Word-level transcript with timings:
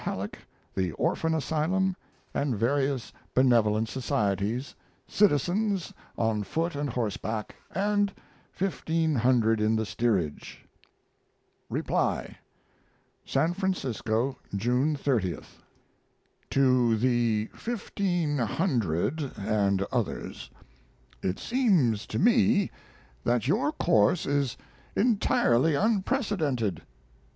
Halleck, 0.05 0.39
The 0.73 0.93
Orphan 0.93 1.35
Asylum, 1.35 1.95
and 2.33 2.57
various 2.57 3.13
Benevolent 3.35 3.87
Societies, 3.87 4.73
Citizens 5.07 5.93
on 6.17 6.41
Foot 6.41 6.73
and 6.73 6.89
Horseback, 6.89 7.55
and 7.69 8.11
1500 8.57 9.61
in 9.61 9.75
the 9.75 9.85
Steerage. 9.85 10.65
(REPLY) 11.69 12.35
SAN 13.25 13.53
FRANCISCO, 13.53 14.37
June 14.55 14.95
30th 14.95 15.61
TO 16.49 16.97
THE 16.97 17.49
1,500 17.53 19.37
AND 19.37 19.85
OTHERS, 19.91 20.49
It 21.21 21.37
seems 21.37 22.07
to 22.07 22.17
me 22.17 22.71
that 23.23 23.47
your 23.47 23.71
course 23.71 24.25
is 24.25 24.57
entirely 24.95 25.75
unprecedented. 25.75 26.81